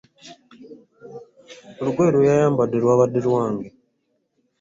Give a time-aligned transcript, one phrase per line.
[1.79, 3.67] Olugoye lw'eyayambadde lw'abadde lwange